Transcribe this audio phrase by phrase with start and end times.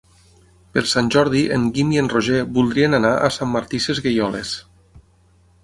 [0.77, 4.59] Per Sant Jordi en Guim i en Roger voldrien anar a Sant Martí Sesgueioles.